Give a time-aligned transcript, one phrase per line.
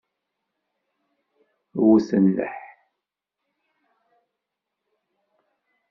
[1.85, 2.55] Wet nneḥ!